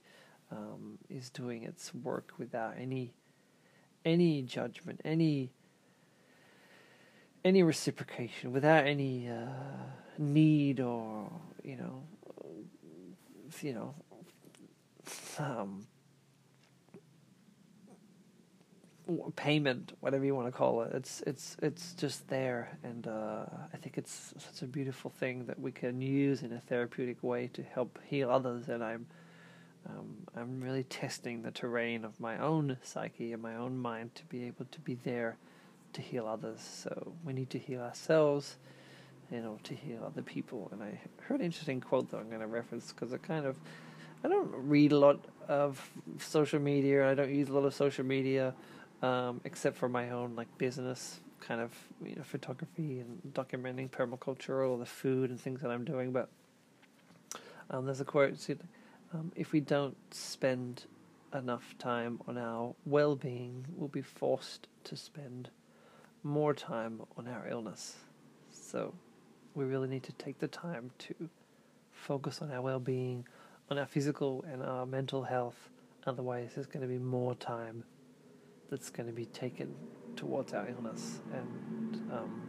um, 0.52 0.98
is 1.10 1.30
doing 1.30 1.64
its 1.64 1.94
work 1.94 2.34
without 2.38 2.76
any 2.78 3.14
any 4.06 4.42
judgment, 4.42 5.02
any 5.04 5.52
any 7.50 7.64
reciprocation, 7.64 8.54
without 8.54 8.86
any 8.86 9.28
uh, 9.28 9.48
need 10.20 10.80
or 10.80 11.30
you 11.64 11.76
know 11.76 12.04
you 13.62 13.74
know 13.74 13.96
um, 15.40 15.88
payment, 19.36 19.94
whatever 20.00 20.24
you 20.24 20.36
want 20.36 20.48
to 20.48 20.52
call 20.52 20.84
it. 20.84 20.92
It's 20.94 21.22
it's 21.26 21.58
it's 21.64 21.94
just 21.94 22.28
there, 22.28 22.78
and 22.84 23.08
uh, 23.08 23.46
I 23.74 23.78
think 23.78 23.98
it's 23.98 24.32
such 24.38 24.62
a 24.62 24.68
beautiful 24.68 25.10
thing 25.10 25.48
that 25.48 25.60
we 25.60 25.72
can 25.72 26.00
use 26.02 26.44
in 26.44 26.54
a 26.54 26.60
therapeutic 26.60 27.24
way 27.24 27.50
to 27.54 27.64
help 27.64 27.98
heal 28.06 28.30
others. 28.30 28.70
And 28.70 28.84
I'm 28.84 29.08
um, 29.90 30.18
I'm 30.38 30.62
really 30.62 30.84
testing 30.84 31.42
the 31.42 31.52
terrain 31.52 32.06
of 32.06 32.20
my 32.20 32.38
own 32.38 32.78
psyche 32.84 33.34
and 33.34 33.42
my 33.42 33.56
own 33.56 33.76
mind 33.76 34.14
to 34.16 34.26
be 34.26 34.44
able 34.44 34.66
to 34.66 34.80
be 34.80 34.94
there 34.94 35.38
to 35.94 36.02
heal 36.02 36.28
others. 36.28 36.60
So 36.62 37.14
we 37.26 37.34
need 37.34 37.50
to 37.52 37.60
heal 37.60 37.82
ourselves, 37.82 38.58
you 39.32 39.42
know, 39.42 39.58
to 39.64 39.74
heal 39.74 40.04
other 40.06 40.22
people. 40.22 40.70
And 40.72 40.84
I 40.84 41.00
heard 41.22 41.40
an 41.40 41.46
interesting 41.46 41.82
quote 41.82 42.10
that 42.12 42.18
I'm 42.18 42.30
going 42.30 42.42
to 42.42 42.48
reference 42.48 42.92
because 42.92 43.14
it 43.14 43.24
kind 43.24 43.46
of 43.46 43.58
I 44.24 44.28
don't 44.28 44.52
read 44.54 44.92
a 44.92 45.00
lot 45.00 45.20
of 45.48 45.82
social 46.18 46.60
media. 46.60 47.10
I 47.10 47.14
don't 47.14 47.34
use 47.34 47.50
a 47.50 47.54
lot 47.54 47.66
of 47.66 47.74
social 47.74 48.06
media 48.06 48.54
um, 49.02 49.42
except 49.46 49.78
for 49.78 49.88
my 49.88 50.10
own 50.10 50.36
like 50.36 50.58
business 50.58 51.22
kind 51.40 51.62
of 51.62 51.72
you 52.04 52.16
know 52.16 52.24
photography 52.24 53.00
and 53.00 53.22
documenting 53.34 53.90
permaculture 53.90 54.70
or 54.70 54.78
the 54.78 54.86
food 54.86 55.30
and 55.30 55.40
things 55.40 55.62
that 55.62 55.72
I'm 55.72 55.86
doing. 55.86 56.12
But 56.12 56.30
um, 57.70 57.86
there's 57.86 58.02
a 58.02 58.06
quote: 58.06 58.38
um, 59.14 59.32
"If 59.36 59.52
we 59.52 59.62
don't 59.62 59.96
spend 60.14 60.86
enough 61.34 61.76
time 61.78 62.20
on 62.28 62.38
our 62.38 62.74
well-being, 62.86 63.66
we'll 63.76 63.88
be 63.88 64.02
forced 64.02 64.68
to 64.86 64.96
spend 64.96 65.50
more 66.24 66.54
time 66.54 67.02
on 67.18 67.28
our 67.28 67.48
illness." 67.48 67.98
So 68.52 68.94
we 69.56 69.66
really 69.66 69.88
need 69.88 70.04
to 70.04 70.14
take 70.14 70.40
the 70.40 70.48
time 70.48 70.92
to 71.00 71.30
focus 71.92 72.42
on 72.42 72.52
our 72.52 72.62
well-being, 72.62 73.26
on 73.70 73.78
our 73.78 73.86
physical 73.86 74.44
and 74.52 74.64
our 74.64 74.86
mental 74.86 75.24
health. 75.24 75.70
Otherwise, 76.06 76.52
there's 76.56 76.68
going 76.68 76.82
to 76.82 76.88
be 76.88 76.98
more 76.98 77.36
time 77.36 77.84
that's 78.70 78.90
going 78.90 79.08
to 79.08 79.14
be 79.14 79.26
taken 79.26 79.74
towards 80.16 80.54
our 80.54 80.68
illness, 80.68 81.20
and 81.34 82.12
um, 82.12 82.42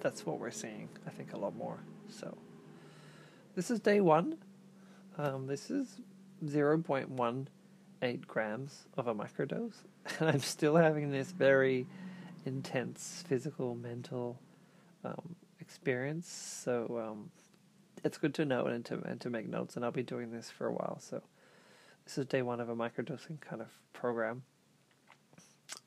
that's 0.00 0.24
what 0.24 0.38
we're 0.38 0.50
seeing. 0.50 0.88
I 1.06 1.10
think 1.10 1.32
a 1.32 1.36
lot 1.36 1.54
more. 1.56 1.78
So 2.08 2.36
this 3.54 3.70
is 3.70 3.80
day 3.80 4.00
one. 4.00 4.38
Um, 5.18 5.46
this 5.46 5.70
is 5.70 6.00
zero 6.46 6.78
point 6.78 7.08
one 7.08 7.48
eight 8.02 8.26
grams 8.26 8.86
of 8.96 9.06
a 9.08 9.14
microdose, 9.14 9.76
and 10.20 10.28
I'm 10.28 10.40
still 10.40 10.76
having 10.76 11.10
this 11.10 11.32
very 11.32 11.86
intense 12.44 13.24
physical, 13.26 13.74
mental 13.74 14.40
um, 15.04 15.36
experience. 15.60 16.28
So 16.28 17.06
um, 17.10 17.30
it's 18.04 18.18
good 18.18 18.34
to 18.34 18.44
know 18.44 18.66
and 18.66 18.84
to 18.86 19.02
and 19.04 19.20
to 19.20 19.30
make 19.30 19.48
notes. 19.48 19.76
And 19.76 19.84
I'll 19.84 19.90
be 19.90 20.02
doing 20.02 20.30
this 20.30 20.50
for 20.50 20.66
a 20.66 20.72
while. 20.72 20.98
So 21.00 21.22
this 22.04 22.18
is 22.18 22.26
day 22.26 22.42
one 22.42 22.60
of 22.60 22.68
a 22.68 22.76
microdosing 22.76 23.40
kind 23.40 23.60
of 23.60 23.68
program 23.92 24.42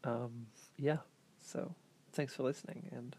um, 0.04 0.48
yeah, 0.78 0.98
so 1.42 1.74
thanks 2.14 2.34
for 2.34 2.44
listening 2.44 2.90
and 2.92 3.16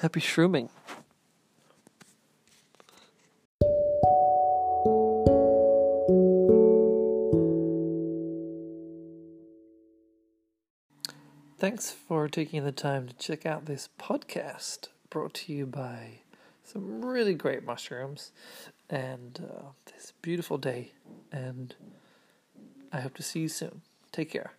happy 0.00 0.20
shrooming. 0.20 0.70
Thanks 11.62 11.92
for 11.92 12.26
taking 12.26 12.64
the 12.64 12.72
time 12.72 13.06
to 13.06 13.14
check 13.14 13.46
out 13.46 13.66
this 13.66 13.88
podcast 13.96 14.88
brought 15.10 15.32
to 15.34 15.52
you 15.52 15.64
by 15.64 16.18
some 16.64 17.04
really 17.04 17.34
great 17.34 17.62
mushrooms 17.64 18.32
and 18.90 19.38
uh, 19.48 19.66
this 19.86 20.12
beautiful 20.22 20.58
day. 20.58 20.90
And 21.30 21.72
I 22.92 22.98
hope 22.98 23.14
to 23.14 23.22
see 23.22 23.38
you 23.38 23.48
soon. 23.48 23.82
Take 24.10 24.32
care. 24.32 24.54